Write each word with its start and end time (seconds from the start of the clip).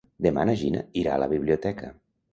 Demà 0.27 0.45
na 0.49 0.55
Gina 0.61 0.81
irà 1.03 1.13
a 1.19 1.23
la 1.25 1.29
biblioteca. 1.37 1.93